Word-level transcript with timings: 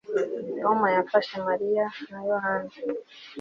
Tom 0.61 0.79
yafashe 0.97 1.33
Mariya 1.47 1.85
na 2.09 2.19
Yohana 2.29 2.71